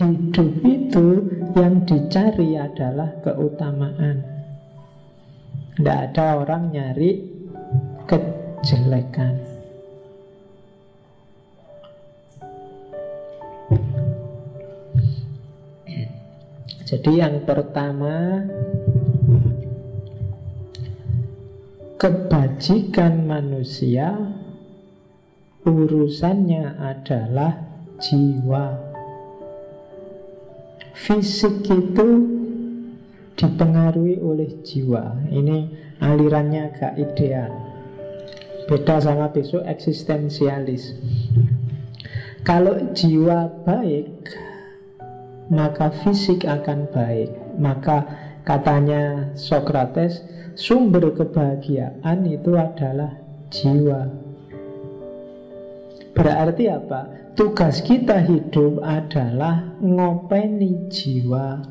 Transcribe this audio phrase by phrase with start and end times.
[0.00, 1.06] Hidup itu
[1.52, 4.24] yang dicari adalah keutamaan.
[5.76, 7.20] Tidak ada orang nyari
[8.08, 9.44] kejelekan.
[16.88, 18.40] Jadi yang pertama
[22.00, 24.16] Kebajikan manusia
[25.68, 27.52] Urusannya adalah
[28.00, 28.89] jiwa
[30.94, 32.08] Fisik itu
[33.38, 35.16] dipengaruhi oleh jiwa.
[35.32, 35.58] Ini
[36.02, 37.50] alirannya agak ideal.
[38.68, 40.94] Beda sama besok eksistensialis.
[42.46, 44.30] Kalau jiwa baik,
[45.50, 47.34] maka fisik akan baik.
[47.58, 48.06] Maka
[48.46, 50.22] katanya Socrates,
[50.54, 53.12] sumber kebahagiaan itu adalah
[53.50, 54.29] jiwa.
[56.20, 57.32] Berarti apa?
[57.32, 61.64] Tugas kita hidup adalah ngopeni jiwa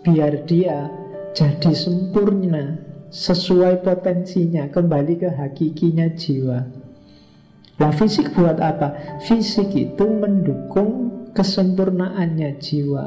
[0.00, 0.88] biar dia
[1.36, 2.80] jadi sempurna
[3.12, 6.58] sesuai potensinya kembali ke hakikinya jiwa.
[7.76, 9.20] Nah fisik buat apa?
[9.28, 13.06] Fisik itu mendukung kesempurnaannya jiwa.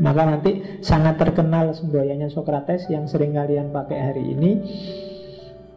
[0.00, 4.52] Maka nanti sangat terkenal semboyannya Socrates yang sering kalian pakai hari ini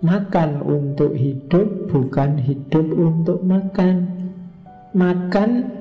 [0.03, 4.23] Makan untuk hidup bukan hidup untuk makan
[4.93, 5.73] makan,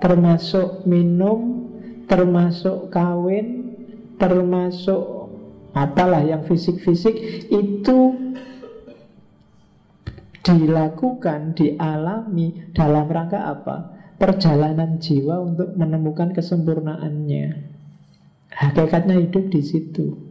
[0.00, 1.68] termasuk minum,
[2.08, 3.76] termasuk kawin,
[4.16, 5.30] termasuk
[5.76, 7.14] apalah yang fisik-fisik
[7.52, 8.32] itu
[10.42, 13.76] dilakukan, dialami dalam rangka apa?
[14.18, 17.46] Perjalanan jiwa untuk menemukan kesempurnaannya.
[18.50, 20.27] Hakikatnya hidup di situ.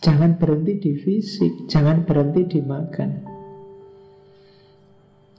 [0.00, 3.10] Jangan berhenti di fisik, jangan berhenti di makan.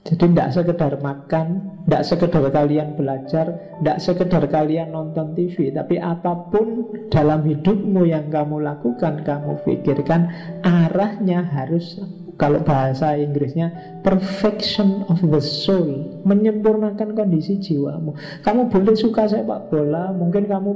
[0.02, 1.46] Jadi tidak sekedar makan,
[1.86, 8.26] tidak sekedar kalian belajar, tidak sekedar kalian nonton TV, tapi apa pun dalam hidupmu yang
[8.26, 10.26] kamu lakukan, kamu pikirkan
[10.66, 12.02] arahnya harus
[12.34, 13.70] kalau bahasa Inggrisnya
[14.02, 18.18] perfection of the soul, menyempurnakan kondisi jiwamu.
[18.42, 20.70] Kamu boleh suka sepak bola, mungkin kamu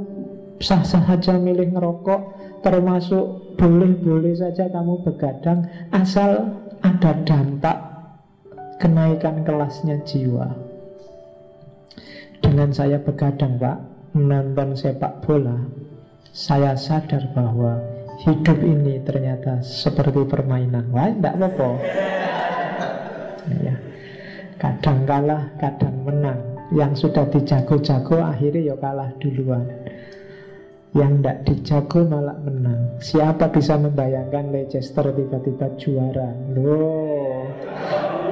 [0.63, 2.21] sah-sah saja milih ngerokok,
[2.61, 7.77] termasuk boleh-boleh saja kamu begadang, asal ada dampak
[8.77, 10.53] kenaikan kelasnya jiwa.
[12.37, 13.77] Dengan saya begadang Pak,
[14.13, 15.57] menonton sepak bola,
[16.29, 17.81] saya sadar bahwa
[18.21, 20.89] hidup ini ternyata seperti permainan.
[20.93, 21.69] Wah, tidak apa-apa.
[23.61, 23.75] Ya.
[24.57, 26.39] Kadang kalah, kadang menang.
[26.73, 29.65] Yang sudah dijago-jago akhirnya ya kalah duluan.
[30.95, 32.95] Yang tidak dijago malah menang.
[33.03, 36.31] Siapa bisa membayangkan Leicester tiba-tiba juara?
[36.55, 37.51] Loh,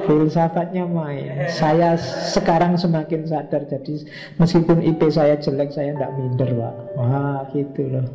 [0.06, 4.06] filsafatnya main Saya sekarang semakin sadar Jadi
[4.38, 8.06] meskipun IP saya jelek Saya tidak minder pak Wah gitu loh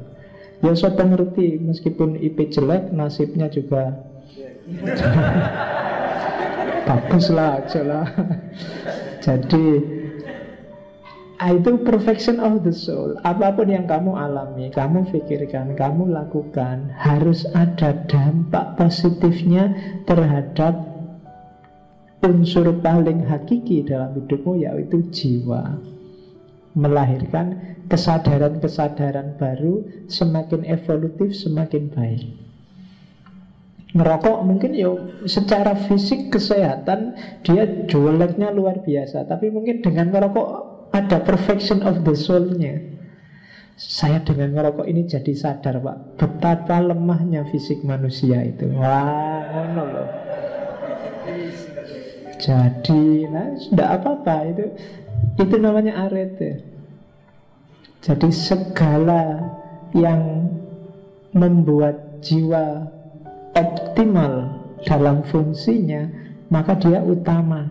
[0.64, 4.00] Ya saya pengerti Meskipun IP jelek Nasibnya juga
[6.88, 8.08] Bagus lah lah
[9.22, 9.91] Jadi
[11.50, 13.18] itu perfection of the soul.
[13.26, 19.74] Apa pun yang kamu alami Kamu pikirkan, kamu lakukan Harus ada dampak positifnya
[20.06, 20.92] Terhadap
[22.22, 25.82] unsur paling hakiki dalam hidupmu yaitu jiwa.
[26.78, 32.32] Melahirkan kesadaran-kesadaran baru semakin evolutif semakin baik.
[33.92, 34.88] Ngerokok mungkin ya
[35.28, 37.12] secara fisik kesehatan
[37.44, 39.28] dia jeleknya luar biasa.
[39.28, 42.80] Tapi mungkin dengan ngerokok ada perfection of the soul-nya.
[43.80, 45.98] Saya dengan ngerokok ini jadi sadar pak.
[46.22, 48.70] Betapa lemahnya fisik manusia itu.
[48.78, 50.10] Wah ngono loh.
[52.38, 54.66] Jadi nah tidak apa-apa itu.
[55.42, 56.72] Itu namanya arete
[58.02, 59.54] jadi segala
[59.94, 60.50] yang
[61.38, 62.90] membuat jiwa
[63.54, 66.10] optimal dalam fungsinya
[66.50, 67.70] maka dia utama.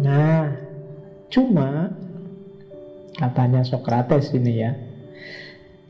[0.00, 0.56] Nah
[1.28, 1.92] cuma
[3.16, 4.72] katanya Socrates ini ya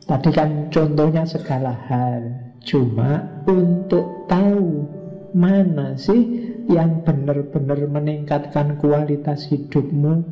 [0.09, 2.33] tadi kan contohnya segala hal.
[2.65, 4.89] Cuma untuk tahu
[5.37, 10.25] mana sih yang benar-benar meningkatkan kualitas hidupmu?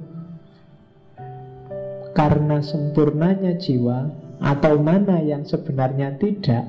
[2.16, 4.08] Karena sempurnanya jiwa
[4.40, 6.64] atau mana yang sebenarnya tidak?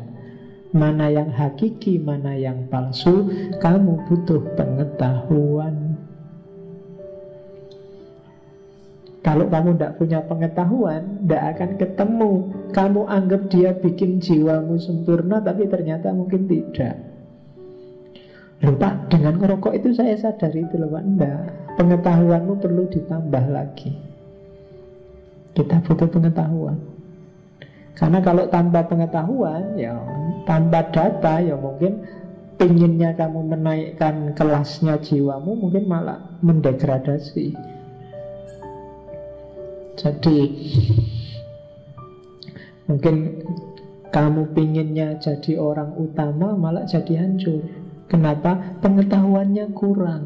[0.76, 3.32] Mana yang hakiki, mana yang palsu?
[3.64, 5.87] Kamu butuh pengetahuan
[9.28, 12.32] kalau kamu tidak punya pengetahuan tidak akan ketemu.
[12.72, 16.96] Kamu anggap dia bikin jiwamu sempurna tapi ternyata mungkin tidak.
[18.64, 21.44] Loh Pak, dengan ngerokok itu saya sadar itu loh Enggak,
[21.76, 23.92] pengetahuanmu perlu ditambah lagi.
[25.60, 26.80] Kita butuh pengetahuan.
[28.00, 30.00] Karena kalau tanpa pengetahuan, ya
[30.48, 32.00] tanpa data, ya mungkin
[32.56, 37.77] pinginnya kamu menaikkan kelasnya jiwamu, mungkin malah mendegradasi.
[39.98, 40.40] Jadi
[42.86, 43.16] mungkin
[44.14, 47.66] kamu pinginnya jadi orang utama, malah jadi hancur.
[48.08, 48.80] Kenapa?
[48.80, 50.24] Pengetahuannya kurang.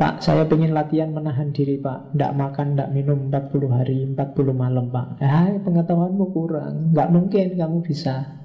[0.00, 2.16] Pak, saya ingin latihan menahan diri, Pak.
[2.16, 5.20] Tidak makan, tidak minum 40 hari, 40 malam, Pak.
[5.20, 6.96] Eh, pengetahuanmu kurang.
[6.96, 8.40] Nggak mungkin kamu bisa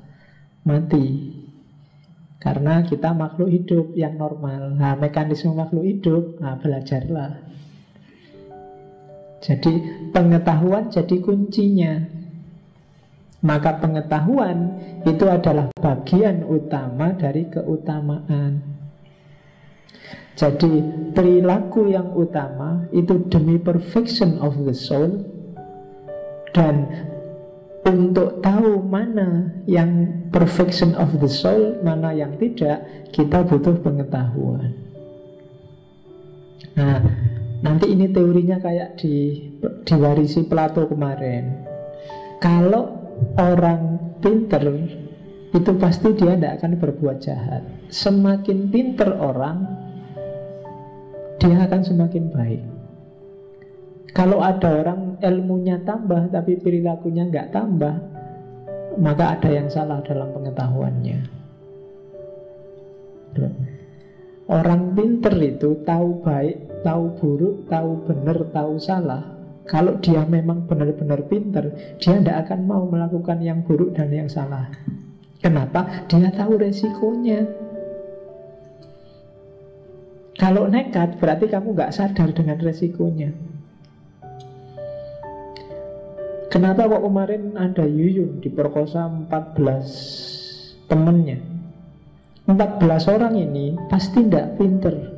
[0.67, 1.31] mati.
[2.43, 4.75] Karena kita makhluk hidup yang normal.
[4.75, 7.41] Nah, mekanisme makhluk hidup, nah, belajarlah.
[9.45, 9.74] Jadi
[10.09, 12.01] pengetahuan jadi kuncinya.
[13.45, 18.57] Maka pengetahuan itu adalah bagian utama dari keutamaan.
[20.33, 20.81] Jadi
[21.13, 25.21] perilaku yang utama itu demi perfection of the soul
[26.57, 26.89] dan
[27.86, 32.81] untuk tahu mana yang perfection of the soul, mana yang tidak,
[33.13, 34.74] kita butuh pengetahuan.
[36.74, 37.00] Nah,
[37.65, 39.41] nanti ini teorinya kayak di
[39.81, 41.65] diwarisi Plato kemarin.
[42.38, 42.94] Kalau
[43.41, 44.62] orang pinter
[45.50, 47.65] itu pasti dia tidak akan berbuat jahat.
[47.89, 49.65] Semakin pinter orang,
[51.41, 52.62] dia akan semakin baik.
[54.13, 57.95] Kalau ada orang ilmunya tambah tapi perilakunya nggak tambah,
[59.01, 61.19] maka ada yang salah dalam pengetahuannya.
[64.45, 69.25] Orang pinter itu tahu baik, tahu buruk, tahu benar, tahu salah.
[69.65, 74.69] Kalau dia memang benar-benar pinter, dia tidak akan mau melakukan yang buruk dan yang salah.
[75.41, 76.05] Kenapa?
[76.05, 77.49] Dia tahu resikonya.
[80.37, 83.33] Kalau nekat berarti kamu nggak sadar dengan resikonya.
[86.53, 91.41] Kenapa kok kemarin ada Yuyun diperkosa 14 temennya?
[92.45, 95.14] 14 orang ini pasti tidak pinter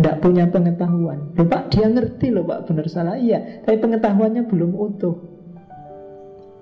[0.00, 1.36] Tidak punya pengetahuan.
[1.36, 3.20] Loh Pak dia ngerti loh Pak benar salah.
[3.20, 5.16] Iya tapi pengetahuannya belum utuh.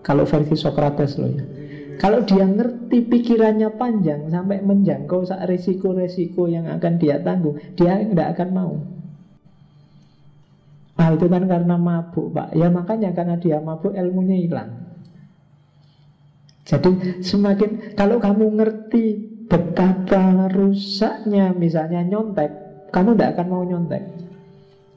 [0.03, 1.45] Kalau versi Socrates loh ya.
[2.03, 8.39] Kalau dia ngerti pikirannya panjang sampai menjangkau saat resiko-resiko yang akan dia tanggung, dia tidak
[8.39, 8.75] akan mau.
[10.99, 12.59] Ah itu kan karena mabuk pak.
[12.59, 14.71] Ya makanya karena dia mabuk ilmunya hilang.
[16.67, 19.05] Jadi semakin Kalau kamu ngerti
[19.47, 24.03] betapa rusaknya misalnya nyontek Kamu tidak akan mau nyontek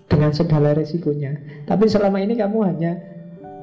[0.08, 1.36] Dengan segala resikonya.
[1.68, 2.92] Tapi selama ini kamu hanya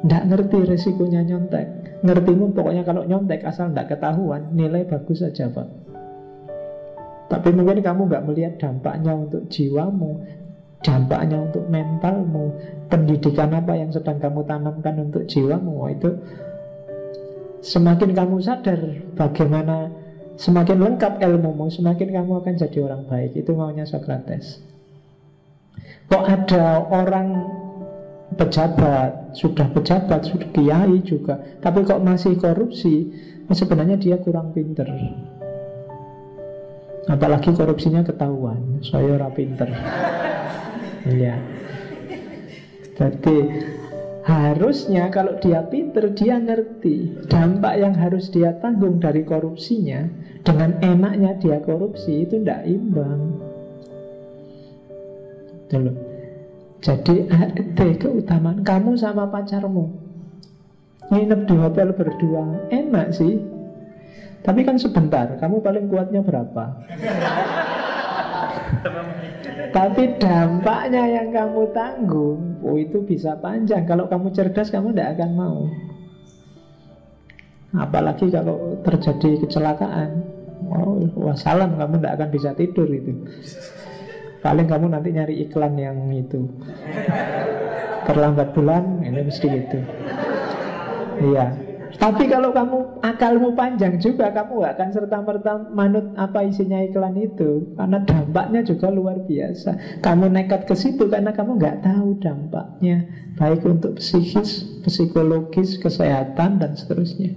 [0.05, 1.67] Tidak ngerti resikonya nyontek.
[2.05, 5.69] Ngertimu pokoknya kalau nyontek asal tidak ketahuan Nilai bagus saja Pak.
[7.29, 10.25] Tapi mungkin kamu nggak melihat dampaknya untuk jiwamu
[10.79, 12.55] Dampaknya untuk mentalmu
[12.89, 15.93] Pendidikan apa yang sedang kamu tanamkan untuk jiwamu.
[15.93, 16.11] Itu
[17.59, 18.81] Semakin kamu sadar
[19.19, 19.91] bagaimana
[20.39, 24.63] Semakin lengkap ilmumu Semakin kamu akan jadi orang baik Itu maunya Socrates
[26.09, 27.29] Kok ada orang
[28.39, 33.09] pejabat, sudah pejabat, sudah kiai juga, tapi kok masih korupsi,
[33.49, 34.89] ya sebenarnya dia kurang pinter.
[37.09, 39.69] Apalagi korupsinya ketahuan, saya ora pinter.
[41.09, 41.41] Iya.
[43.01, 43.37] Jadi
[44.29, 50.05] harusnya kalau dia pinter dia ngerti dampak yang harus dia tanggung dari korupsinya
[50.45, 53.41] dengan enaknya dia korupsi itu tidak imbang.
[55.73, 55.93] Dulu.
[56.79, 59.91] Jadi ada keutamaan kamu sama pacarmu
[61.11, 63.35] Nginep di hotel berdua Enak sih
[64.47, 66.79] Tapi kan sebentar Kamu paling kuatnya berapa?
[69.59, 73.87] Tapi dampaknya yang kamu tanggung Oh itu bisa panjang.
[73.87, 75.59] Kalau kamu cerdas kamu tidak akan mau.
[77.77, 80.11] Apalagi kalau terjadi kecelakaan.
[80.69, 83.15] Oh, wassalam kamu tidak akan bisa tidur itu.
[84.43, 86.47] Paling kamu nanti nyari iklan yang itu.
[88.09, 89.85] Terlambat bulan Ini mesti gitu
[91.21, 91.68] Iya
[91.99, 97.75] tapi kalau kamu akalmu panjang juga Kamu gak akan serta-merta manut apa isinya iklan itu.
[97.75, 99.99] Karena dampaknya juga luar biasa.
[99.99, 103.03] Kamu nekat ke situ karena kamu gak tahu dampaknya.
[103.35, 107.35] Baik untuk psikis, psikologis, kesehatan dan seterusnya.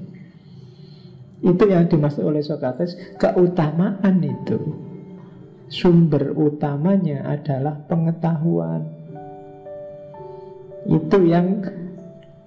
[1.42, 2.94] Itu yang dimaksud oleh Socrates.
[3.18, 4.62] Keutamaan itu
[5.74, 8.86] sumber utamanya adalah pengetahuan.
[10.86, 11.66] Itu yang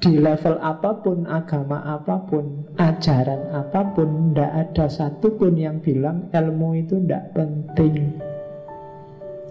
[0.04, 6.28] di level apa pun, agama apa pun, ajaran apa pun, tidak ada satupun yang bilang
[6.28, 8.20] ilmu itu tidak penting.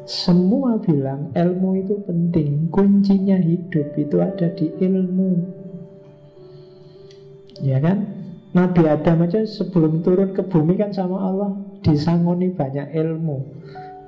[0.04, 5.32] Semua bilang ilmu itu penting Kuncinya hidup itu ada di ilmu
[7.64, 8.12] Ya kan?
[8.52, 11.56] Nabi Adam aja sebelum turun ke bumi kan sama Allah
[11.88, 13.38] Disangoni banyak ilmu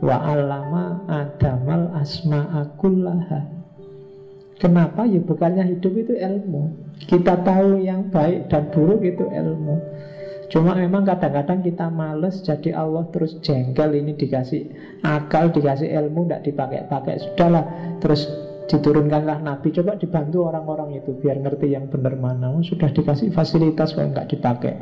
[0.04, 3.55] Wa alama adamal asma'akullaha
[4.56, 5.04] Kenapa?
[5.04, 6.72] Ya bukannya hidup itu ilmu.
[7.06, 9.76] Kita tahu yang baik dan buruk itu ilmu.
[10.48, 14.62] Cuma memang kadang-kadang kita males Jadi Allah terus jengkel ini dikasih
[15.02, 17.16] akal, dikasih ilmu Tidak dipakai-pakai.
[17.20, 17.64] Sudahlah
[18.00, 18.30] Terus
[18.70, 19.74] diturunkanlah Nabi.
[19.76, 22.54] Coba dibantu orang-orang itu Biar ngerti yang benar mana.
[22.56, 24.74] Oh, Sudah dikasih fasilitas kok nggak dipakai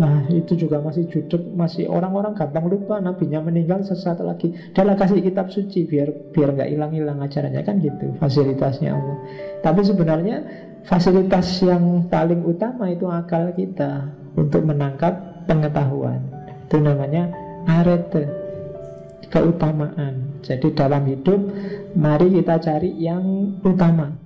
[0.00, 5.20] Nah itu juga masih judek Masih orang-orang gampang lupa Nabinya meninggal sesaat lagi Dalam kasih
[5.20, 9.16] kitab suci Biar biar nggak hilang-hilang acaranya Kan gitu fasilitasnya Allah
[9.60, 10.36] Tapi sebenarnya
[10.82, 16.18] Fasilitas yang paling utama itu akal kita untuk menangkap pengetahuan.
[16.66, 17.30] Itu namanya
[17.70, 18.26] arete,
[19.30, 20.42] keutamaan.
[20.42, 21.38] Jadi dalam hidup
[21.94, 24.21] mari kita cari yang utama.